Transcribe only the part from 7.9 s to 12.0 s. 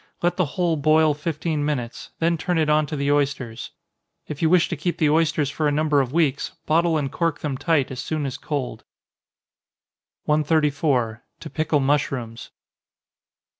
as soon as cold. 134. _To Pickle